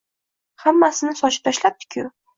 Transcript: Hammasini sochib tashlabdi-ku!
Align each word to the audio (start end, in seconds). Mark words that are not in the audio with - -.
Hammasini 0.63 1.13
sochib 1.21 1.47
tashlabdi-ku! 1.49 2.09